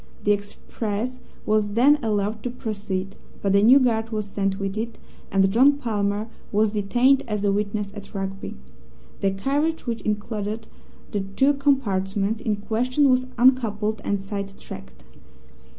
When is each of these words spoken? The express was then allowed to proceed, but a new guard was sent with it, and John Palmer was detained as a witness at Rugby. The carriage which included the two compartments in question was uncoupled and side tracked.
The 0.23 0.31
express 0.31 1.19
was 1.45 1.73
then 1.73 2.03
allowed 2.03 2.41
to 2.41 2.49
proceed, 2.49 3.15
but 3.43 3.55
a 3.55 3.61
new 3.61 3.77
guard 3.77 4.09
was 4.09 4.25
sent 4.25 4.57
with 4.59 4.75
it, 4.75 4.97
and 5.31 5.51
John 5.51 5.73
Palmer 5.73 6.27
was 6.51 6.71
detained 6.71 7.21
as 7.27 7.43
a 7.43 7.51
witness 7.51 7.91
at 7.93 8.15
Rugby. 8.15 8.55
The 9.19 9.29
carriage 9.29 9.85
which 9.85 10.01
included 10.01 10.65
the 11.11 11.19
two 11.19 11.53
compartments 11.53 12.41
in 12.41 12.55
question 12.55 13.11
was 13.11 13.27
uncoupled 13.37 14.01
and 14.03 14.19
side 14.19 14.57
tracked. 14.57 15.03